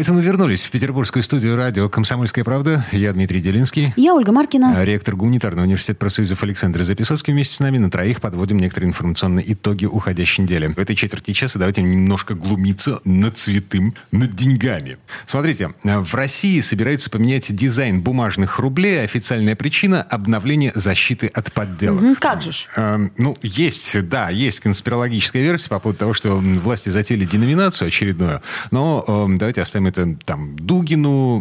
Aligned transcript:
А 0.00 0.02
это 0.02 0.14
мы 0.14 0.22
вернулись 0.22 0.64
в 0.64 0.70
петербургскую 0.70 1.22
студию 1.22 1.56
радио 1.56 1.90
«Комсомольская 1.90 2.42
правда». 2.42 2.86
Я 2.90 3.12
Дмитрий 3.12 3.42
Делинский. 3.42 3.92
Я 3.96 4.14
Ольга 4.14 4.32
Маркина. 4.32 4.72
А 4.78 4.82
Ректор 4.82 5.14
гуманитарного 5.14 5.66
университета 5.66 5.98
профсоюзов 5.98 6.42
Александр 6.42 6.84
Записовский. 6.84 7.34
Вместе 7.34 7.56
с 7.56 7.60
нами 7.60 7.76
на 7.76 7.90
троих 7.90 8.22
подводим 8.22 8.56
некоторые 8.60 8.88
информационные 8.88 9.52
итоги 9.52 9.84
уходящей 9.84 10.44
недели. 10.44 10.68
В 10.68 10.78
этой 10.78 10.96
четверти 10.96 11.34
часа 11.34 11.58
давайте 11.58 11.82
немножко 11.82 12.32
глумиться 12.32 13.02
над 13.04 13.36
цветым, 13.36 13.92
над 14.10 14.34
деньгами. 14.34 14.96
Смотрите, 15.26 15.68
в 15.84 16.14
России 16.14 16.60
собираются 16.60 17.10
поменять 17.10 17.54
дизайн 17.54 18.00
бумажных 18.00 18.58
рублей. 18.58 19.04
Официальная 19.04 19.54
причина– 19.54 20.00
обновление 20.10 20.72
защиты 20.74 21.26
от 21.26 21.52
подделок. 21.52 22.00
Мгм, 22.00 22.14
Как 22.14 22.40
же? 22.40 22.52
Э, 22.78 22.96
ну, 23.18 23.36
есть, 23.42 24.08
да, 24.08 24.30
есть 24.30 24.60
конспирологическая 24.60 25.42
версия 25.42 25.68
по 25.68 25.78
поводу 25.78 25.98
того, 25.98 26.14
что 26.14 26.36
власти 26.36 26.88
затеяли 26.88 27.26
деноминацию 27.26 27.88
очередную. 27.88 28.40
Но 28.70 29.04
э, 29.06 29.36
давайте 29.36 29.60
оставим 29.60 29.89
это 29.90 30.16
там 30.24 30.56
Дугину 30.56 31.40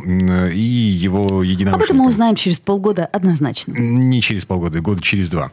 и 0.50 0.60
его 0.60 1.26
Об 1.26 1.42
единомышленникам. 1.42 1.82
этом 1.82 1.98
мы 1.98 2.08
узнаем 2.08 2.36
через 2.36 2.60
полгода 2.60 3.06
однозначно. 3.06 3.74
Не 3.74 4.22
через 4.22 4.46
полгода, 4.46 4.82
года 4.82 5.02
через 5.02 5.30
два. 5.30 5.52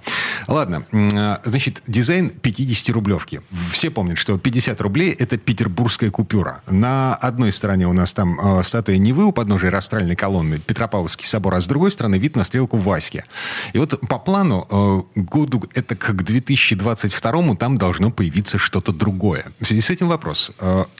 Ладно, 0.49 0.85
а, 0.93 1.41
значит, 1.45 1.83
дизайн 1.87 2.33
50-рублевки. 2.43 3.43
Все 3.71 3.91
помнят, 3.91 4.19
что 4.19 4.39
50 4.39 4.81
рублей– 4.81 5.11
это 5.19 5.39
петербургская 5.39 6.11
купюра. 6.11 6.63
На 6.69 7.15
одной 7.15 7.53
стороне 7.53 7.87
у 7.87 7.93
нас 7.93 8.13
там 8.13 8.39
э, 8.41 8.63
статуя 8.65 8.97
Невы 8.97 9.25
у 9.25 9.33
подножия 9.33 9.71
растральной 9.71 10.17
колонны, 10.17 10.59
Петропавловский 10.59 11.27
собор, 11.27 11.55
а 11.55 11.61
с 11.61 11.67
другой 11.67 11.93
стороны 11.93 12.17
вид 12.17 12.37
на 12.37 12.45
стрелку 12.45 12.79
Васьки. 12.79 13.25
И 13.73 13.79
вот 13.79 14.01
по 14.09 14.19
плану 14.19 15.07
году 15.15 15.63
это 15.75 15.97
к 15.97 16.13
2022 16.13 17.57
там 17.57 17.79
должно 17.79 18.11
появиться 18.11 18.59
что-то 18.59 18.93
другое. 18.93 19.47
В 19.61 19.67
связи 19.67 19.81
с 19.81 19.91
этим 19.91 20.09
вопрос. 20.09 20.53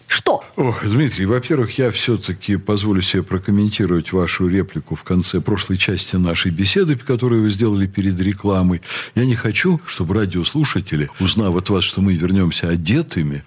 Э, 0.09 0.13
Что? 0.13 0.43
Ох, 0.57 0.85
Дмитрий, 0.85 1.27
во-первых, 1.27 1.79
я 1.79 1.91
все-таки 1.91 2.57
позволю 2.57 3.03
себе 3.03 3.23
прокомментировать 3.23 4.13
вашу 4.13 4.49
реплику 4.49 4.95
в 4.95 5.03
конце 5.03 5.41
прошлой 5.41 5.77
части 5.77 6.17
нашей 6.17 6.51
беседы, 6.51 6.97
которую 6.97 7.43
вы 7.43 7.51
сделали 7.51 7.87
перед 7.87 8.19
рекламой. 8.21 8.81
Я 9.15 9.27
не 9.27 9.35
хочу, 9.35 9.81
чтобы 9.87 10.15
радиослушатели, 10.15 11.11
узнав 11.21 11.55
от 11.57 11.69
вас, 11.71 11.85
что 11.85 12.01
мы 12.01 12.15
вернемся 12.15 12.69
одетыми, 12.69 13.45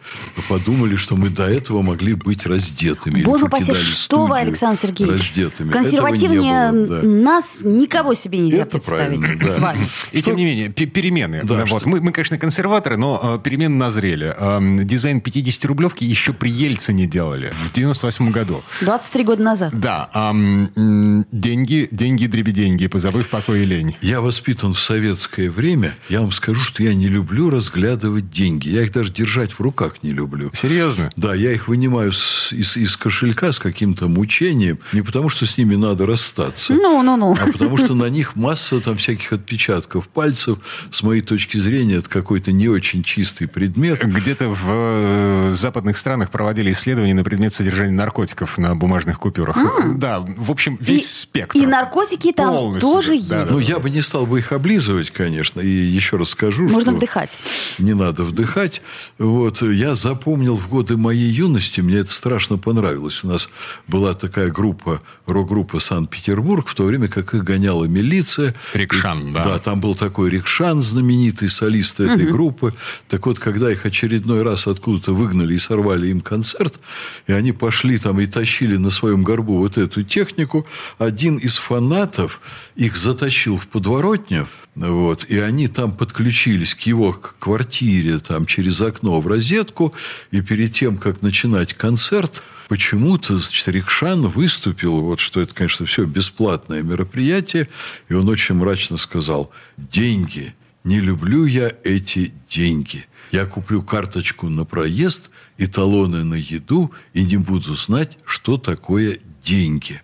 подумали, 0.47 0.95
что 0.95 1.15
мы 1.15 1.29
до 1.29 1.43
этого 1.49 1.81
могли 1.81 2.13
быть 2.13 2.45
раздетыми. 2.45 3.23
Боже 3.23 3.45
упаси, 3.45 3.73
что 3.73 4.25
вы, 4.25 4.37
Александр 4.39 4.79
Сергеевич. 4.81 5.17
Раздетыми. 5.29 5.71
Консервативнее 5.71 6.71
было, 6.71 6.87
да. 6.87 7.01
нас 7.03 7.59
никого 7.63 8.13
себе 8.13 8.39
нельзя 8.39 8.59
Это 8.63 8.77
представить 8.77 9.19
правильно, 9.21 9.45
да. 9.45 9.55
с 9.55 9.59
вами. 9.59 9.89
И 10.11 10.21
тем 10.21 10.35
не 10.35 10.45
менее, 10.45 10.69
пе- 10.69 10.85
перемены. 10.85 11.41
Да, 11.43 11.65
вот. 11.65 11.81
что- 11.81 11.89
мы, 11.89 12.01
мы, 12.01 12.11
конечно, 12.11 12.37
консерваторы, 12.37 12.97
но 12.97 13.37
э, 13.39 13.43
перемены 13.43 13.75
назрели. 13.75 14.33
Эм, 14.37 14.85
дизайн 14.85 15.19
50-рублевки 15.19 16.03
еще 16.03 16.33
при 16.33 16.49
Ельцине 16.59 17.05
делали 17.07 17.51
в 17.65 17.71
98 17.73 18.31
году. 18.31 18.61
23 18.81 19.23
года 19.23 19.43
назад. 19.43 19.71
Да, 19.79 20.09
м, 20.13 21.25
деньги, 21.31 21.87
деньги, 21.91 22.25
дребеденьги, 22.25 22.87
позабыв 22.87 23.29
покой 23.29 23.61
и 23.61 23.65
лень. 23.65 23.95
Я 24.01 24.21
воспитан 24.21 24.73
в 24.73 24.79
советское 24.79 25.49
время. 25.49 25.95
Я 26.09 26.21
вам 26.21 26.31
скажу, 26.31 26.61
что 26.61 26.83
я 26.83 26.93
не 26.93 27.07
люблю 27.07 27.49
разглядывать 27.49 28.29
деньги. 28.29 28.69
Я 28.69 28.83
их 28.83 28.91
даже 28.91 29.11
держать 29.13 29.51
в 29.53 29.59
руках 29.61 30.03
не 30.03 30.11
люблю. 30.11 30.51
Серьезно? 30.53 31.09
Да, 31.15 31.33
я 31.33 31.51
их 31.53 31.67
вынимаю 31.67 32.11
с- 32.11 32.51
из, 32.51 32.75
из 32.77 32.97
кошелька 32.97 33.51
с 33.53 33.59
каким-то 33.59 34.07
мучением. 34.07 34.79
Не 34.93 35.01
потому, 35.01 35.29
что 35.29 35.45
с 35.45 35.57
ними 35.57 35.75
надо 35.75 36.05
расстаться. 36.05 36.73
Ну-ну-ну. 36.73 37.35
А 37.39 37.51
потому 37.51 37.77
что 37.77 37.93
на 37.95 38.09
них 38.09 38.35
масса 38.35 38.79
там 38.81 38.97
всяких 38.97 39.31
отпечатков 39.33 40.07
пальцев. 40.09 40.57
С 40.89 41.03
моей 41.03 41.21
точки 41.21 41.57
зрения, 41.57 41.95
это 41.95 42.09
какой-то 42.09 42.51
не 42.51 42.67
очень 42.67 43.03
чистый 43.03 43.47
предмет. 43.47 44.03
Где-то 44.05 44.49
в 44.49 44.59
э, 44.65 45.53
западных 45.55 45.97
странах 45.97 46.29
проводили 46.39 46.71
исследования 46.71 47.13
на 47.13 47.25
предмет 47.25 47.53
содержания 47.53 47.91
наркотиков 47.91 48.57
на 48.57 48.73
бумажных 48.73 49.19
купюрах. 49.19 49.57
Да, 49.97 50.21
в 50.21 50.49
общем, 50.51 50.77
весь 50.79 51.01
И- 51.03 51.05
спектр. 51.23 51.57
И 51.57 51.65
наркотики 51.65 52.31
там 52.31 52.53
Полностью, 52.53 52.89
тоже 52.89 53.07
да, 53.09 53.13
есть. 53.15 53.27
да, 53.29 53.47
Ну, 53.49 53.59
я 53.59 53.77
бы 53.79 53.89
не 53.89 54.01
стал 54.01 54.25
бы 54.25 54.39
их 54.39 54.53
облизывать, 54.53 55.11
конечно. 55.11 55.59
И 55.59 55.67
еще 55.67 56.15
раз 56.15 56.29
скажу, 56.29 56.63
Можно 56.63 56.79
что... 56.81 56.91
вдыхать. 56.91 57.37
Не 57.77 57.93
надо 57.93 58.23
вдыхать. 58.23 58.81
Вот. 59.17 59.61
Я 59.61 59.95
запомнил 59.95 60.55
в 60.55 60.69
годы 60.69 60.95
моей 60.95 61.29
юности, 61.29 61.81
мне 61.81 61.97
это 61.97 62.13
страшно 62.13 62.57
понравилось. 62.57 63.21
У 63.25 63.27
нас 63.27 63.49
была 63.87 64.13
такая 64.13 64.47
группа, 64.49 65.01
рок-группа 65.27 65.79
«Санкт-Петербург», 65.81 66.69
в 66.69 66.73
то 66.73 66.85
время 66.85 67.09
как 67.09 67.33
их 67.33 67.43
гоняла 67.43 67.83
милиция. 67.83 68.55
Рикшан, 68.73 69.27
И- 69.27 69.33
да. 69.33 69.43
Да, 69.43 69.59
там 69.59 69.81
был 69.81 69.93
такой 69.93 70.29
Рикшан, 70.29 70.81
знаменитый 70.81 71.49
солист 71.49 71.99
этой 71.99 72.27
группы. 72.31 72.73
Так 73.09 73.25
вот, 73.25 73.39
когда 73.39 73.69
их 73.69 73.85
очередной 73.85 74.41
раз 74.43 74.67
откуда-то 74.67 75.13
выгнали 75.13 75.55
и 75.55 75.59
сорвали 75.59 76.07
им 76.07 76.21
концерт, 76.29 76.79
и 77.27 77.33
они 77.33 77.51
пошли 77.51 77.97
там 77.97 78.19
и 78.19 78.27
тащили 78.27 78.77
на 78.77 78.91
своем 78.91 79.23
горбу 79.23 79.57
вот 79.57 79.77
эту 79.77 80.03
технику, 80.03 80.67
один 80.99 81.37
из 81.37 81.57
фанатов 81.57 82.39
их 82.75 82.95
затащил 82.95 83.57
в 83.57 83.67
подворотню, 83.67 84.47
вот, 84.75 85.25
и 85.25 85.39
они 85.39 85.67
там 85.67 85.91
подключились 85.91 86.75
к 86.75 86.81
его 86.81 87.13
квартире 87.13 88.19
там, 88.19 88.45
через 88.45 88.79
окно 88.81 89.19
в 89.19 89.27
розетку, 89.27 89.93
и 90.31 90.41
перед 90.41 90.73
тем, 90.73 90.97
как 90.97 91.21
начинать 91.23 91.73
концерт, 91.73 92.43
почему-то 92.69 93.37
значит, 93.39 93.67
Рикшан 93.67 94.27
выступил, 94.27 95.01
вот 95.01 95.19
что 95.19 95.41
это, 95.41 95.53
конечно, 95.55 95.85
все 95.85 96.05
бесплатное 96.05 96.83
мероприятие, 96.83 97.67
и 98.09 98.13
он 98.13 98.29
очень 98.29 98.55
мрачно 98.55 98.97
сказал, 98.97 99.51
деньги, 99.77 100.53
не 100.89 101.01
люблю 101.01 101.45
я 101.45 101.71
эти 101.83 102.33
деньги. 102.47 103.05
Я 103.31 103.45
куплю 103.45 103.83
карточку 103.83 104.49
на 104.49 104.65
проезд 104.65 105.29
и 105.59 105.67
талоны 105.67 106.23
на 106.23 106.33
еду, 106.33 106.91
и 107.13 107.23
не 107.23 107.37
буду 107.37 107.75
знать, 107.75 108.17
что 108.25 108.57
такое 108.57 109.19
деньги. 109.43 110.01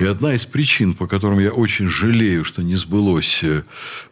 И 0.00 0.04
одна 0.04 0.34
из 0.34 0.46
причин, 0.46 0.94
по 0.94 1.06
которым 1.06 1.38
я 1.38 1.50
очень 1.50 1.86
жалею, 1.88 2.44
что 2.44 2.62
не 2.62 2.76
сбылось, 2.76 3.40
э, 3.42 3.62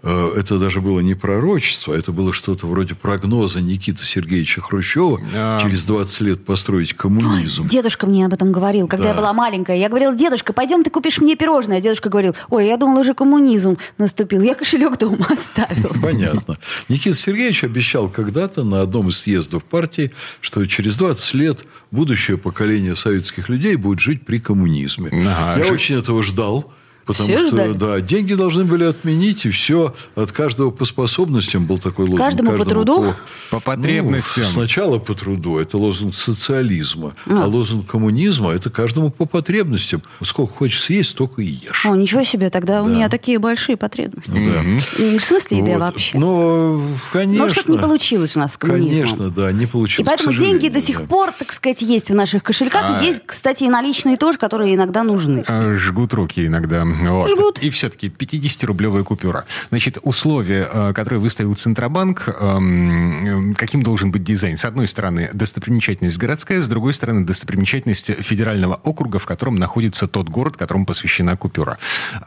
э, 0.03 0.31
это 0.37 0.59
даже 0.59 0.81
было 0.81 1.01
не 1.01 1.15
пророчество, 1.15 1.95
это 1.95 2.13
было 2.13 2.33
что-то 2.35 2.67
вроде 2.67 2.95
прогноза 2.95 3.61
Никиты 3.63 4.05
Сергеевича 4.05 4.61
Хрущева 4.61 5.21
А. 5.35 5.63
через 5.63 5.85
20 5.85 6.21
лет 6.21 6.45
построить 6.45 6.93
коммунизм. 6.93 7.67
Дедушка 7.67 8.07
мне 8.07 8.27
об 8.27 8.35
этом 8.35 8.53
говорил, 8.53 8.87
когда 8.89 9.05
Да. 9.07 9.11
я 9.11 9.17
была 9.17 9.33
маленькая. 9.33 9.77
Я 9.79 9.89
говорила, 9.89 10.15
дедушка, 10.15 10.53
пойдем 10.53 10.85
ты 10.85 10.91
купишь 10.91 11.19
мне 11.19 11.35
пирожное. 11.35 11.79
А 11.79 11.81
дедушка 11.81 12.11
говорил, 12.11 12.37
ой, 12.51 12.67
я 12.67 12.77
думал, 12.77 13.01
уже 13.01 13.15
коммунизм 13.15 13.79
наступил. 13.97 14.43
Я 14.43 14.55
кошелек 14.55 14.99
дома 14.99 15.27
оставил. 15.31 15.91
Понятно. 16.03 16.59
Никита 16.89 17.17
Сергеевич 17.17 17.65
обещал 17.65 18.09
когда-то 18.11 18.65
на 18.65 18.83
одном 18.83 19.09
из 19.09 19.19
съездов 19.19 19.65
партии, 19.65 20.13
что 20.43 20.65
через 20.67 20.97
20 20.99 21.35
лет 21.35 21.65
будущее 21.91 22.39
поколение 22.39 22.97
советских 22.97 23.49
людей 23.49 23.77
будет 23.77 24.01
жить 24.01 24.25
при 24.25 24.39
коммунизме. 24.39 25.11
Ага. 25.27 25.65
Я 25.65 25.73
очень 25.73 25.97
этого 25.97 26.23
ждал. 26.23 26.73
Потому 27.09 27.29
Все 27.31 27.39
что, 27.39 27.49
ждали? 27.57 27.73
да, 27.73 28.01
деньги 28.03 28.35
должны 28.35 28.65
были 28.67 28.85
отменить, 28.85 29.47
и 29.47 29.51
все 29.51 29.95
от 30.15 30.31
каждого 30.31 30.71
по 30.71 30.85
способностям 30.85 31.65
был 31.67 31.79
такой 31.79 32.05
лозунг. 32.05 32.21
Каждому 32.21 32.53
по 32.53 32.65
труду? 32.67 33.15
По 33.51 33.61
потребностям. 33.61 34.45
Ну, 34.45 34.49
сначала 34.51 34.99
по 34.99 35.15
труду, 35.15 35.57
это 35.59 35.79
лозунг 35.79 36.15
социализма. 36.15 37.15
А 37.27 37.47
лозунг 37.47 37.87
коммунизма, 37.91 38.51
это 38.53 38.69
каждому 38.69 39.11
по 39.11 39.25
потребностям. 39.25 40.03
Сколько 40.23 40.53
хочешь 40.53 40.83
съесть, 40.83 41.11
столько 41.11 41.41
и 41.41 41.47
ешь. 41.47 41.87
О, 41.87 41.97
ничего 41.97 42.23
себе, 42.25 42.51
тогда 42.51 42.83
у 42.83 42.89
Да. 42.89 42.95
меня 42.95 43.09
такие 43.09 43.39
большие 43.39 43.79
потребности. 43.79 44.33
Да. 44.33 45.19
В 45.19 45.25
смысле 45.25 45.59
еды 45.59 45.71
Вот. 45.73 45.81
вообще? 45.81 46.19
Но, 46.19 46.83
конечно... 47.11 47.47
Но 47.47 47.51
что-то 47.51 47.73
не 47.73 47.79
получилось 47.79 48.37
у 48.37 48.39
нас 48.39 48.53
с 48.53 48.57
коммунизмом. 48.59 48.91
Конечно, 49.17 49.31
да, 49.31 49.51
не 49.51 49.65
получилось. 49.65 50.01
И 50.01 50.05
поэтому 50.05 50.37
деньги 50.37 50.69
до 50.69 50.81
сих 50.83 50.99
да. 51.01 51.07
пор, 51.07 51.33
так 51.33 51.55
сказать, 51.55 51.81
есть 51.81 52.11
в 52.11 52.15
наших 52.15 52.43
кошельках. 52.43 52.83
А- 52.85 53.03
есть, 53.03 53.23
кстати, 53.25 53.65
и 53.65 53.69
наличные 53.71 54.19
тоже, 54.19 54.37
которые 54.37 54.75
иногда 54.75 55.05
нужны. 55.05 55.43
Э, 55.49 55.75
Жгут 55.75 56.13
руки 56.13 56.45
иногда. 56.47 56.85
Вот. 57.03 57.31
Жгут. 57.31 57.63
И 57.63 57.71
все-таки 57.71 58.09
50-рублевая 58.09 59.05
купюра. 59.05 59.45
Значит, 59.71 59.99
условия, 60.03 60.69
э, 60.73 60.93
которые 60.93 61.21
выставил 61.21 61.55
Центробанк, 61.55 62.29
эм, 62.41 63.55
каким 63.55 63.83
должен 63.83 64.11
быть 64.11 64.25
дизайн? 64.25 64.57
С 64.57 64.65
одной 64.65 64.89
стороны, 64.89 65.31
достопримечательность 65.33 66.19
городская, 66.19 66.63
с 66.63 66.69
другой 66.69 66.95
стороны, 66.95 67.25
достопримечательность 67.25 68.23
федерального 68.23 68.75
округа, 68.83 69.19
в 69.19 69.27
котором 69.27 69.57
находится 69.57 70.09
тот 70.09 70.29
город, 70.29 70.57
которому 70.57 70.87
посвящена 70.87 71.37
купюра. 71.37 71.79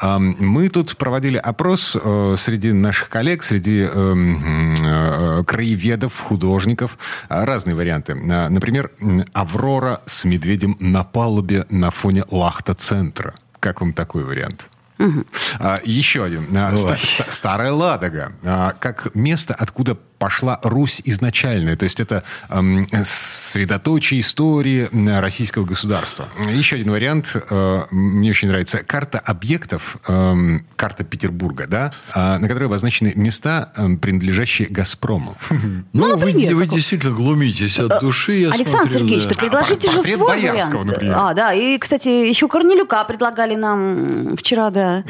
Эм, 0.01 0.35
Мы 0.39 0.69
тут 0.69 0.97
проводили 0.97 1.37
опрос 1.37 1.97
э, 2.01 2.35
среди 2.37 2.71
наших 2.71 3.09
коллег, 3.09 3.43
среди 3.43 3.87
эм, 3.93 4.75
э, 4.79 5.43
краеведов, 5.45 6.19
художников, 6.19 6.97
разные 7.29 7.75
варианты. 7.75 8.15
Например, 8.15 8.91
«Аврора 9.33 10.01
с 10.05 10.25
медведем 10.25 10.75
на 10.79 11.03
палубе 11.03 11.65
на 11.69 11.91
фоне 11.91 12.23
Лахта-центра». 12.29 13.33
Как 13.61 13.79
вам 13.79 13.93
такой 13.93 14.23
вариант? 14.25 14.69
А, 15.59 15.77
еще 15.85 16.23
один. 16.25 16.45
Ста- 16.75 16.97
ста- 16.97 17.25
Старая 17.31 17.71
Ладога. 17.71 18.33
А, 18.43 18.73
как 18.79 19.15
место, 19.15 19.55
откуда 19.57 19.97
пошла 20.21 20.59
Русь 20.61 21.01
изначальная. 21.03 21.75
То 21.75 21.85
есть 21.85 21.99
это 21.99 22.23
эм, 22.49 22.87
средоточие 23.03 24.21
истории 24.21 24.87
российского 25.19 25.65
государства. 25.65 26.27
Еще 26.47 26.75
один 26.75 26.91
вариант, 26.91 27.35
э, 27.35 27.81
мне 27.89 28.29
очень 28.29 28.49
нравится. 28.49 28.83
Карта 28.85 29.17
объектов, 29.17 29.97
э, 30.07 30.33
карта 30.75 31.03
Петербурга, 31.03 31.65
да, 31.65 31.91
э, 32.13 32.37
на 32.37 32.47
которой 32.47 32.65
обозначены 32.65 33.13
места, 33.15 33.71
э, 33.75 33.95
принадлежащие 33.95 34.67
«Газпрому». 34.67 35.35
Ну, 35.93 36.15
вы, 36.17 36.31
вы 36.53 36.67
действительно 36.67 37.15
глумитесь 37.15 37.79
от 37.79 37.99
души, 38.01 38.33
я 38.33 38.51
Александр 38.51 38.91
смотрю, 38.91 38.99
Сергеевич, 38.99 39.23
да. 39.23 39.29
ты 39.31 39.37
предложите 39.39 39.89
А, 39.89 39.91
же 39.91 40.01
свой 40.03 40.27
Боярского, 40.37 40.69
вариант. 40.83 40.85
например. 40.91 41.15
А, 41.17 41.33
да, 41.33 41.53
и, 41.53 41.79
кстати, 41.79 42.09
еще 42.09 42.47
Корнелюка 42.47 43.03
предлагали 43.05 43.55
нам 43.55 44.37
вчера, 44.37 44.69
да. 44.69 45.03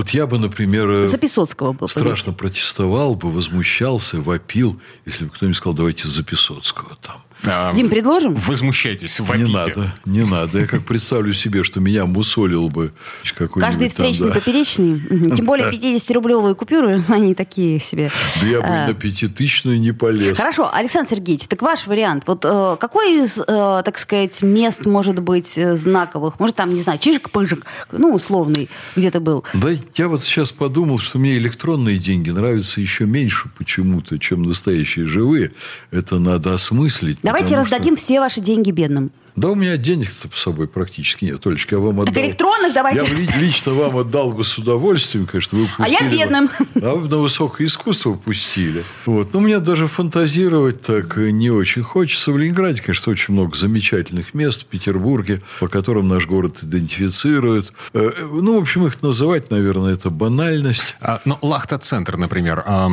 Вот 0.00 0.08
я 0.14 0.26
бы, 0.26 0.38
например, 0.38 0.88
э, 0.88 1.06
За 1.06 1.18
Песоцкого 1.18 1.74
был. 1.74 1.86
страшно 1.86 2.32
протестовал 2.32 3.16
бы, 3.16 3.30
возмущался, 3.30 4.18
вопил, 4.18 4.80
если 5.04 5.26
бы 5.26 5.30
кто-нибудь 5.30 5.58
сказал, 5.58 5.74
давайте 5.74 6.08
за 6.08 6.22
Песоцкого 6.22 6.96
там. 7.02 7.22
А, 7.46 7.72
Дим, 7.72 7.88
предложим? 7.88 8.34
Возмущайтесь, 8.34 9.18
вопите. 9.20 9.46
Не 9.46 9.52
надо, 9.52 9.94
не 10.04 10.24
надо. 10.24 10.60
Я 10.60 10.66
как 10.66 10.84
представлю 10.84 11.32
себе, 11.32 11.64
что 11.64 11.80
меня 11.80 12.06
мусолил 12.06 12.68
бы 12.68 12.92
какой-нибудь 13.24 13.62
Каждый 13.62 13.88
там, 13.88 13.88
встречный 13.88 14.28
да. 14.28 14.34
поперечный. 14.34 15.00
Тем 15.34 15.46
более 15.46 15.70
50-рублевые 15.70 16.54
купюры, 16.54 17.02
они 17.08 17.34
такие 17.34 17.80
себе. 17.80 18.10
Да 18.40 18.46
я 18.46 18.60
бы 18.60 18.66
А, 18.66 18.86
на 18.88 18.94
пятитысячную 18.94 19.80
не 19.80 19.92
полез. 19.92 20.36
Хорошо, 20.36 20.70
Александр 20.72 21.10
Сергеевич, 21.10 21.46
так 21.46 21.62
ваш 21.62 21.86
вариант. 21.86 22.24
Вот 22.26 22.44
э, 22.44 22.76
какой 22.78 23.22
из, 23.22 23.38
э, 23.38 23.44
так 23.46 23.98
сказать, 23.98 24.42
мест 24.42 24.84
может 24.84 25.20
быть 25.20 25.56
э, 25.56 25.76
знаковых? 25.76 26.38
Может, 26.38 26.56
там, 26.56 26.74
не 26.74 26.80
знаю, 26.80 26.98
Чижик-Пыжик, 26.98 27.64
ну, 27.92 28.14
условный, 28.14 28.68
где-то 28.96 29.20
был. 29.20 29.44
Да, 29.54 29.70
я 29.94 30.08
вот 30.08 30.22
сейчас 30.22 30.52
подумал, 30.52 30.98
что 30.98 31.18
мне 31.18 31.36
электронные 31.36 31.98
деньги 31.98 32.30
нравятся 32.30 32.80
еще 32.80 33.06
меньше 33.06 33.48
почему-то, 33.56 34.18
чем 34.18 34.42
настоящие 34.42 35.06
живые. 35.06 35.52
Это 35.90 36.18
надо 36.18 36.54
осмыслить. 36.54 37.18
Давайте 37.30 37.54
раздадим 37.54 37.94
все 37.94 38.18
ваши 38.18 38.40
деньги 38.40 38.72
бедным. 38.72 39.12
Да 39.36 39.48
у 39.50 39.54
меня 39.54 39.76
денег-то 39.76 40.28
с 40.34 40.40
собой 40.40 40.68
практически 40.68 41.24
нет. 41.24 41.40
Толечка, 41.40 41.76
я 41.76 41.80
вам 41.80 42.00
отдал... 42.00 42.14
электронных 42.22 42.72
давайте 42.74 43.06
Я 43.06 43.36
лично 43.38 43.72
вам 43.72 43.96
отдал 43.96 44.32
бы 44.32 44.44
с 44.44 44.58
удовольствием, 44.58 45.26
конечно. 45.26 45.58
Вы 45.58 45.68
А 45.78 45.88
я 45.88 46.00
бедным. 46.02 46.48
А 46.82 46.94
вы 46.94 47.08
на 47.08 47.18
высокое 47.18 47.66
искусство 47.66 48.14
пустили. 48.14 48.84
Вот. 49.06 49.32
Но 49.32 49.40
мне 49.40 49.58
даже 49.60 49.88
фантазировать 49.88 50.82
так 50.82 51.16
не 51.16 51.50
очень 51.50 51.82
хочется. 51.82 52.32
В 52.32 52.38
Ленинграде, 52.38 52.80
конечно, 52.82 53.12
очень 53.12 53.34
много 53.34 53.56
замечательных 53.56 54.34
мест. 54.34 54.62
В 54.62 54.66
Петербурге, 54.66 55.42
по 55.60 55.68
которым 55.68 56.08
наш 56.08 56.26
город 56.26 56.58
идентифицирует. 56.62 57.72
Э, 57.92 58.10
Ну, 58.32 58.58
в 58.58 58.62
общем, 58.62 58.86
их 58.86 59.02
называть, 59.02 59.50
наверное, 59.50 59.94
это 59.94 60.10
банальность. 60.10 60.96
А, 61.00 61.20
ну, 61.24 61.38
Лахта-центр, 61.40 62.16
например, 62.16 62.62
а, 62.66 62.88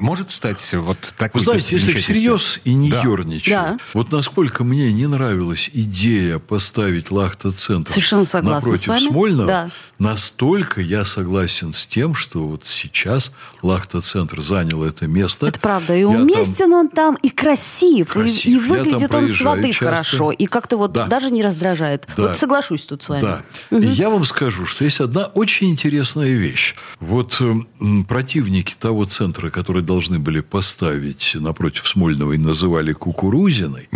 может 0.00 0.30
стать 0.30 0.72
вот 0.74 1.14
такой 1.18 1.38
Вы 1.40 1.44
знаете, 1.44 1.76
если 1.76 1.92
всерьез 1.94 2.60
и 2.64 2.74
не 2.74 2.90
Да. 2.90 3.02
ерничать, 3.02 3.50
Да. 3.52 3.78
вот 3.94 4.12
насколько 4.12 4.64
мне 4.64 4.92
не 4.92 5.06
нравилась 5.06 5.70
идея 5.82 6.38
поставить 6.38 7.10
Лахта-центр 7.10 7.92
напротив. 8.42 8.92
Смольного, 9.02 9.46
Да. 9.46 9.70
настолько 9.98 10.80
я 10.80 11.04
согласен 11.04 11.72
с 11.74 11.86
тем, 11.86 12.14
что 12.14 12.46
вот 12.48 12.64
сейчас 12.66 13.32
Лахта-центр 13.62 14.40
занял 14.42 14.82
это 14.84 15.06
место. 15.06 15.46
Это 15.46 15.60
правда. 15.60 15.96
И 15.96 16.00
Я 16.00 16.06
там- 16.12 16.22
уместен 16.22 16.72
он 16.72 16.88
там, 16.88 17.16
и 17.22 17.28
красив, 17.30 18.08
и- 18.16 18.20
Красив. 18.20 18.46
и, 18.46 18.54
там 18.58 18.68
выглядит 18.68 19.14
он 19.14 19.24
с 19.24 19.26
проезжаю 19.28 19.48
воды 19.56 19.68
часто. 19.72 19.84
хорошо, 19.84 20.30
и 20.32 20.46
как-то 20.46 20.76
вот 20.76 20.92
Да. 20.92 21.06
даже 21.06 21.30
не 21.30 21.42
раздражает. 21.42 22.06
Да. 22.16 22.22
Вот 22.28 22.36
соглашусь 22.36 22.82
тут 22.82 23.02
с 23.02 23.08
вами. 23.08 23.22
Да. 23.22 23.42
И 23.78 23.84
я 23.86 24.10
вам 24.10 24.24
скажу, 24.24 24.66
что 24.66 24.84
есть 24.84 25.00
одна 25.00 25.24
очень 25.26 25.70
интересная 25.70 26.32
вещь. 26.34 26.74
Вот 27.00 27.40
м, 27.40 28.04
противники 28.04 28.74
того 28.78 29.04
центра, 29.04 29.50
который 29.50 29.82
должны 29.82 30.18
были 30.18 30.40
поставить 30.40 31.32
напротив 31.34 31.86
Смольного 31.88 32.32
и 32.32 32.38
называли 32.38 32.92
Кукурузиной, 32.92 33.88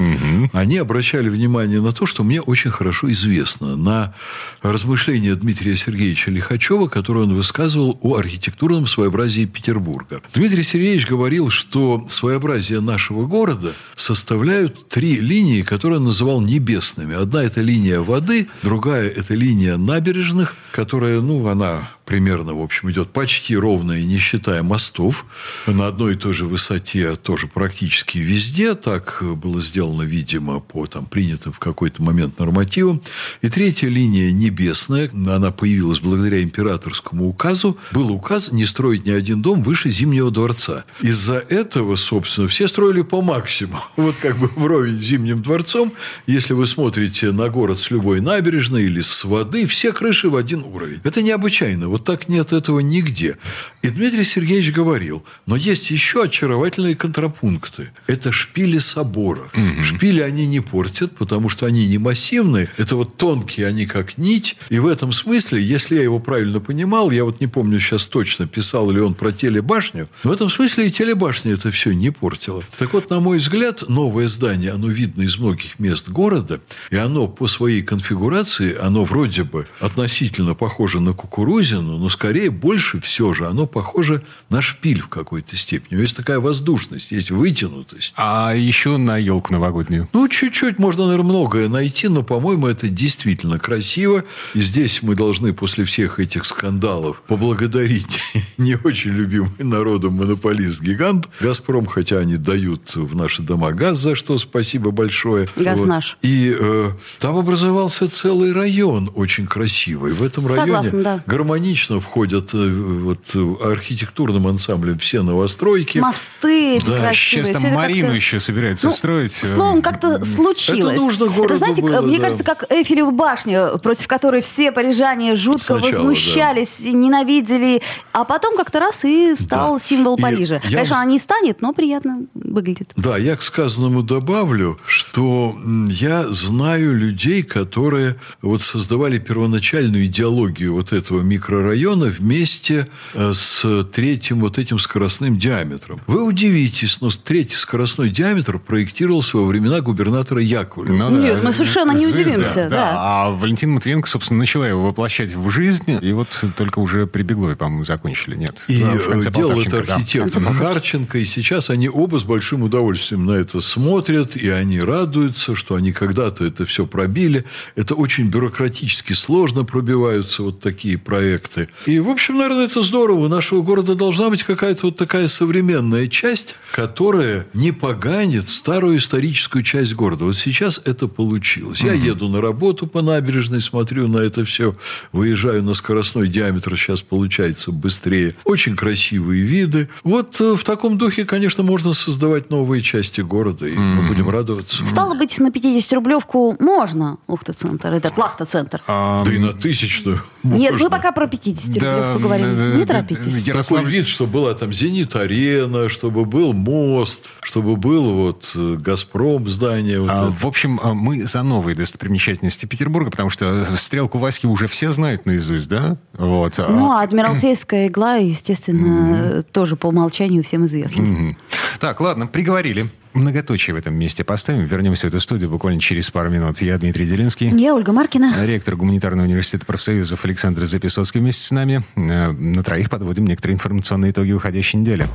они 0.53 0.79
обращали 0.79 1.29
внимание 1.29 1.66
на 1.67 1.93
то, 1.93 2.07
что 2.07 2.25
мне 2.25 2.41
очень 2.41 2.71
хорошо 2.71 3.11
известно, 3.13 3.77
на 3.77 4.15
размышления 4.63 5.35
Дмитрия 5.35 5.77
Сергеевича 5.77 6.31
Лихачева, 6.31 6.89
которые 6.89 7.25
он 7.25 7.35
высказывал 7.35 7.99
о 8.03 8.17
архитектурном 8.17 8.87
своеобразии 8.87 9.45
Петербурга. 9.45 10.23
Дмитрий 10.35 10.65
Сергеевич 10.65 11.07
говорил, 11.07 11.51
что 11.51 12.07
своеобразие 12.09 12.81
нашего 12.81 13.27
города 13.27 13.73
составляют 13.97 14.89
три 14.89 15.17
линии, 15.21 15.63
которые 15.63 15.99
он 15.99 16.05
называл 16.05 16.41
небесными. 16.41 17.15
Одна– 17.15 17.43
это 17.45 17.61
линия 17.61 18.01
воды, 18.01 18.49
другая– 18.63 19.09
это 19.17 19.35
линия 19.35 19.77
набережных, 19.77 20.57
которая, 20.77 21.23
ну, 21.23 21.49
она 21.49 21.89
примерно, 22.05 22.55
в 22.55 22.63
общем, 22.63 22.91
идет 22.91 23.11
почти 23.11 23.57
ровная, 23.57 24.03
не 24.05 24.19
считая 24.19 24.63
мостов, 24.63 25.27
на 25.67 25.89
одной 25.89 26.13
и 26.13 26.17
той 26.17 26.35
же 26.35 26.47
высоте, 26.47 27.17
тоже 27.17 27.49
практически 27.49 28.19
везде. 28.19 28.75
Так 28.75 29.23
было 29.23 29.61
сделано, 29.61 30.03
видимо, 30.03 30.61
по 30.61 30.87
там, 30.87 31.07
принятым 31.07 31.53
в 31.53 31.59
какой-то 31.59 32.03
момент 32.03 32.39
нормативам. 32.39 33.03
И 33.43 33.49
третья 33.49 33.89
линия 33.89 34.33
небесная, 34.33 35.11
она 35.13 35.51
появилась 35.51 36.01
благодаря 36.01 36.43
императорскому 36.43 37.27
указу. 37.27 37.77
Был 37.93 38.13
указ 38.13 38.53
не 38.53 38.67
строить 38.67 39.05
ни 39.05 39.11
один 39.11 39.43
дом 39.43 39.63
выше 39.63 39.89
Зимнего 39.91 40.31
дворца. 40.31 40.85
Из-за 41.01 41.39
этого, 41.39 41.97
собственно, 41.97 42.49
все 42.49 42.69
строили 42.69 43.03
по 43.03 43.21
максимуму. 43.23 43.83
Вот 43.97 44.15
как 44.23 44.39
бы 44.39 44.49
вровень 44.55 45.01
с 45.01 45.05
Зимним 45.05 45.43
дворцом. 45.43 45.93
Если 46.27 46.53
вы 46.53 46.67
смотрите 46.67 47.33
на 47.33 47.49
город 47.49 47.79
с 47.79 47.91
любой 47.91 48.21
набережной 48.21 48.85
или 48.85 49.01
с 49.01 49.25
воды, 49.25 49.67
все 49.67 49.93
крыши 49.93 50.31
в 50.31 50.37
один 50.37 50.63
уровень. 50.67 51.01
Это 51.05 51.23
необычайно. 51.23 51.89
Вот 51.89 52.05
так 52.05 52.29
нет 52.29 52.53
этого 52.53 52.81
нигде. 52.81 53.37
И 53.83 53.89
Дмитрий 53.89 54.25
Сергеевич 54.25 54.73
говорил, 54.73 55.25
но 55.47 55.57
есть 55.57 55.91
еще 55.91 56.25
очаровательные 56.25 56.97
контрапункты. 56.97 57.91
Это 58.07 58.33
шпили 58.33 58.79
собора. 58.79 59.43
Шпили 59.85 60.21
они 60.21 60.47
не 60.47 60.61
портят, 60.61 61.15
потому 61.17 61.49
что 61.49 61.67
они 61.67 61.87
не 61.87 61.99
массивные. 61.99 62.69
Это 62.77 62.97
вот 62.97 63.17
тонкие, 63.17 63.67
они 63.67 63.87
как 63.87 64.19
нить. 64.19 64.57
И 64.71 64.79
в 64.79 64.87
этом 64.87 65.13
смысле, 65.13 65.63
если 65.63 65.95
я 65.95 66.03
его 66.03 66.19
правильно 66.19 66.61
понимал, 66.61 67.11
я 67.11 67.25
вот 67.25 67.41
не 67.41 67.47
помню 67.47 67.79
сейчас 67.79 68.07
точно, 68.07 68.47
писал 68.47 68.91
ли 68.91 69.01
он 69.01 69.15
про 69.15 69.31
телебашню, 69.31 70.09
в 70.25 70.31
этом 70.31 70.51
смысле 70.51 70.89
и 70.89 70.91
телебашня 70.91 71.53
это 71.53 71.71
все 71.71 71.93
не 71.93 72.11
портила. 72.11 72.65
Так 72.79 72.93
вот, 72.93 73.09
на 73.11 73.21
мой 73.21 73.39
взгляд, 73.39 73.89
новое 73.89 74.27
здание, 74.27 74.73
оно 74.73 74.89
видно 74.89 75.23
из 75.23 75.39
многих 75.39 75.79
мест 75.79 76.09
города, 76.09 76.61
и 76.91 76.97
оно 76.97 77.29
по 77.29 77.47
своей 77.47 77.83
конфигурации, 77.83 78.77
оно 78.77 79.05
вроде 79.05 79.45
бы 79.45 79.67
относительно 79.81 80.56
похоже 80.57 81.01
на 81.01 81.13
кукурузину, 81.13 81.99
но 81.99 82.09
скорее 82.09 82.51
больше 82.51 83.01
все 83.01 83.33
же 83.35 83.47
оно 83.47 83.67
похоже 83.67 84.23
на 84.51 84.63
шпиль 84.63 85.01
в 85.01 85.09
какой-то 85.09 85.57
степени. 85.57 86.01
Есть 86.01 86.17
такая 86.17 86.41
воздушность, 86.41 87.13
есть 87.13 87.31
вытянутость. 87.31 88.13
А 88.17 88.55
еще 88.55 88.97
на 88.97 89.17
елку 89.19 89.53
новогоднюю. 89.53 90.09
Ну, 90.13 90.29
чуть-чуть 90.29 90.79
можно, 90.79 91.07
наверное, 91.07 91.27
многое 91.27 91.69
найти, 91.69 92.09
но, 92.09 92.23
по-моему, 92.23 92.67
это 92.67 92.89
действительно 92.89 93.59
красиво. 93.59 94.25
И 94.55 94.61
здесь 94.61 95.03
мы 95.03 95.15
должны 95.15 95.53
после 95.53 95.85
всех 95.85 96.19
этих 96.21 96.45
скандалов 96.47 97.23
поблагодарить 97.27 98.21
не 98.59 98.77
очень 98.83 99.11
любимый 99.11 99.51
народом 99.59 100.15
монополист-гигант 100.15 101.29
«Газпром», 101.41 101.87
хотя 101.87 102.19
они 102.19 102.37
дают 102.37 102.95
в 102.95 103.15
наши 103.15 103.43
дома 103.43 103.73
газ, 103.73 103.99
за 103.99 104.17
что 104.17 104.39
спасибо 104.39 104.91
большое. 104.91 105.49
Газ 105.57 105.81
наш. 105.85 106.19
И 106.23 106.55
э, 106.59 106.91
там 107.19 107.37
образовался 107.37 108.09
целый 108.09 108.53
район 108.53 109.11
очень 109.15 109.47
красивый. 109.47 110.13
В 110.13 110.23
этом 110.23 110.36
районе 110.47 110.67
Согласна, 110.67 111.03
да. 111.03 111.23
гармонично 111.27 112.01
входят 112.01 112.53
э, 112.55 112.59
вот, 113.03 113.21
э, 113.35 113.55
архитектурным 113.73 114.47
ансамблем 114.47 114.99
все 114.99 115.23
новостройки. 115.23 115.99
Мосты 115.99 116.77
эти 116.77 116.85
Да, 116.87 116.99
красивые. 117.01 117.45
Сейчас 117.47 117.51
там 117.51 117.65
это 117.65 117.75
Марину 117.77 118.01
как-то- 118.03 118.17
еще 118.17 118.41
собираются 118.41 118.87
Ну, 118.89 118.93
строить. 118.93 119.33
Словом, 119.33 119.81
как-то 119.83 120.25
случилось. 120.25 120.95
Это 120.95 121.03
нужно 121.03 121.27
городу 121.27 121.57
знаете, 121.57 121.83
было, 121.83 122.01
мне 122.03 122.19
да. 122.19 122.25
кажется, 122.25 122.45
как 122.45 122.65
Эйфелева 122.71 123.11
башня, 123.13 123.79
против 123.79 124.07
которой 124.09 124.43
все 124.43 124.73
парижане 124.73 125.37
жутко 125.37 125.79
Сначала, 125.79 125.91
возмущались, 125.93 126.81
ненавидели, 126.81 127.81
а 128.13 128.25
потом 128.25 128.57
как-то 128.57 128.81
раз 128.81 129.05
и 129.05 129.35
стал 129.35 129.75
Да. 129.75 129.81
символ 129.81 130.17
И 130.17 130.21
Парижа. 130.23 130.61
я 130.65 130.71
Конечно, 130.77 130.97
она 131.01 131.11
не 131.11 131.19
станет, 131.19 131.63
но 131.63 131.73
приятно 131.73 132.23
выглядит. 132.35 132.93
Да, 132.97 133.17
я 133.17 133.37
к 133.37 133.43
сказанному 133.43 134.03
добавлю, 134.03 134.79
что 134.87 135.57
я 135.89 136.29
знаю 136.29 136.97
людей, 136.97 137.43
которые 137.43 138.17
вот 138.43 138.63
создавали 138.63 139.19
первоначальную 139.19 140.07
идеологию 140.07 140.26
вот 140.31 140.93
этого 140.93 141.23
микрорайона 141.23 142.07
вместе 142.07 142.87
э, 143.15 143.33
с 143.35 143.85
третьим 143.93 144.41
вот 144.41 144.59
этим 144.59 144.79
скоростным 144.79 145.39
диаметром. 145.39 146.01
Вы 146.07 146.25
удивитесь, 146.25 147.01
но 147.01 147.11
третий 147.11 147.57
скоростной 147.57 148.11
диаметр 148.11 148.59
проектировался 148.59 149.39
во 149.39 149.47
времена 149.47 149.81
губернатора 149.81 150.41
Яковлева. 150.41 151.11
Ну 151.11 151.21
Нет, 151.21 151.43
мы 151.43 151.53
совершенно 151.53 151.93
не 151.93 152.07
Звезда, 152.07 152.31
удивимся, 152.31 152.69
да. 152.71 152.93
А 152.97 153.31
Валентина 153.31 153.75
Матвиенко, 153.75 154.09
собственно, 154.09 154.41
начала 154.41 154.69
его 154.69 154.85
воплощать 154.85 155.35
в 155.35 155.51
жизнь, 155.51 155.99
и 156.01 156.13
вот 156.13 156.45
только 156.57 156.79
уже 156.79 157.07
при 157.07 157.23
Беглове, 157.23 157.57
по-моему, 157.57 157.85
закончили. 157.85 158.37
Нет. 158.37 158.57
И 158.69 158.81
Да, 158.81 158.93
э, 158.93 159.31
делал 159.33 159.61
это 159.61 159.71
Полтавченко, 159.71 159.87
да. 159.87 159.95
архитектор 159.95 160.43
Макарченко, 160.43 161.19
и 161.19 161.25
сейчас 161.25 161.71
они 161.71 161.89
оба 161.89 162.19
с 162.19 162.25
большим 162.25 162.63
удовольствием 162.63 163.25
на 163.27 163.33
это 163.33 163.61
смотрят, 163.61 164.37
и 164.37 164.49
они 164.49 164.81
радуются, 164.81 165.55
что 165.55 165.75
они 165.75 165.93
когда-то 165.93 166.45
это 166.45 166.67
все 166.67 166.87
пробили. 166.87 167.45
Это 167.75 167.95
очень 167.95 168.29
бюрократически 168.29 169.13
сложно 169.13 169.65
пробивается. 169.65 170.16
Развиваются 170.17 170.43
вот 170.43 170.61
такие 170.61 170.99
проекты. 170.99 171.69
И, 171.87 171.99
в 171.99 172.09
общем, 172.09 172.37
наверное, 172.37 172.67
это 172.67 172.83
здорово. 172.83 173.27
У 173.27 173.29
нашего 173.29 173.63
города 173.63 173.95
должна 173.95 174.31
быть 174.31 174.43
какая-то 174.43 174.87
вот 174.87 174.97
такая 174.97 175.29
современная 175.29 176.09
часть, 176.09 176.55
которая 176.73 177.47
не 177.55 177.73
поганит 177.73 178.49
старую 178.49 178.99
историческую 178.99 179.63
часть 179.63 179.95
города. 179.95 180.25
Вот 180.25 180.37
сейчас 180.37 180.81
это 180.85 181.09
получилось. 181.09 181.81
Я 181.81 181.93
еду 181.93 182.29
на 182.29 182.41
работу 182.41 182.87
по 182.87 183.03
набережной, 183.03 183.61
смотрю 183.61 184.09
на 184.09 184.19
это 184.19 184.45
все, 184.45 184.77
выезжаю 185.13 185.63
на 185.63 185.75
скоростной 185.75 186.29
диаметр, 186.29 186.77
сейчас 186.77 187.03
получается 187.03 187.73
быстрее. 187.73 188.35
Очень 188.45 188.77
красивые 188.77 189.43
виды. 189.43 189.89
Вот 190.05 190.41
э, 190.41 190.57
в 190.57 190.65
таком 190.65 190.99
духе, 190.99 191.25
конечно, 191.25 191.63
можно 191.63 191.95
создавать 191.95 192.51
новые 192.51 192.83
части 192.83 193.21
города, 193.21 193.67
и 193.67 193.77
мы 193.77 194.07
будем 194.07 194.29
радоваться. 194.29 194.85
Стало 194.87 195.15
быть, 195.15 195.39
на 195.39 195.49
50-рублевку 195.49 196.57
можно 196.61 197.19
Ухта-центр, 197.27 197.93
этот 197.93 198.17
Лахта-центр. 198.17 198.81
Да 198.87 199.25
и 199.33 199.39
на 199.39 199.53
тысячную 199.53 200.06
Нет, 200.43 200.73
можно. 200.73 200.85
мы 200.85 200.91
пока 200.91 201.13
про 201.13 201.27
50-рублевку 201.27 201.81
Да, 201.81 202.19
говорим. 202.19 202.57
да, 202.57 202.65
Не 202.77 202.85
да, 202.85 202.95
торопитесь. 202.95 203.47
Ярослав- 203.47 203.85
вид, 203.85 204.07
что 204.09 204.27
была 204.27 204.55
там 204.55 204.73
«Зенит-арена», 204.73 205.89
чтобы 205.89 206.25
был 206.25 206.53
мост, 206.53 207.29
чтобы 207.43 207.77
был 207.77 208.15
вот 208.15 208.51
э, 208.55 208.77
«Газпром» 208.79 209.49
здание. 209.49 210.01
Вот 210.01 210.11
А, 210.11 210.29
это. 210.29 210.37
В 210.41 210.47
общем, 210.47 210.79
а, 210.83 210.95
мы 210.95 211.27
за 211.27 211.43
новые 211.43 211.75
достопримечательности 211.75 212.67
Петербурга, 212.67 213.11
потому 213.11 213.31
что 213.31 213.65
стрелку 213.77 214.19
Васьки 214.19 214.47
уже 214.47 214.69
все 214.69 214.93
знают 214.93 215.27
наизусть, 215.27 215.69
да? 215.69 215.97
Вот. 216.15 216.59
а- 216.59 216.69
Ну, 216.71 216.93
а 216.93 217.03
Адмиралтейская 217.03 217.89
игла, 217.89 218.17
естественно, 218.17 219.43
тоже 219.53 219.77
по 219.77 219.87
умолчанию 219.89 220.43
всем 220.43 220.65
известна. 220.67 221.37
Так, 221.81 222.01
ладно, 222.01 222.27
приговорили. 222.27 222.87
Многоточие 223.17 223.75
в 223.75 223.79
этом 223.79 223.95
месте 223.95 224.25
поставим. 224.25 224.67
Вернемся 224.67 225.07
в 225.07 225.09
эту 225.11 225.21
студию 225.21 225.49
буквально 225.51 225.81
через 225.81 226.11
пару 226.11 226.29
минут. 226.29 226.61
Я 226.61 226.77
Дмитрий 226.77 227.07
Делинский. 227.07 227.49
Я 227.49 227.75
Ольга 227.75 227.93
Маркина. 227.93 228.35
Ректор 228.45 228.77
Гуманитарного 228.77 229.27
университета 229.27 229.65
профсоюзов 229.65 230.25
Александр 230.25 230.67
Записоцкий 230.67 231.21
вместе 231.21 231.45
с 231.45 231.51
нами. 231.51 231.83
Э, 231.97 232.33
На 232.33 232.63
троих 232.63 232.91
подводим 232.91 233.27
некоторые 233.27 233.55
информационные 233.55 234.11
итоги 234.13 234.33
уходящей 234.33 234.79
недели. 234.79 235.07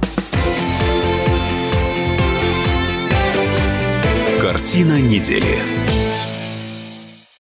Картина 4.41 4.99
недели. 4.99 5.80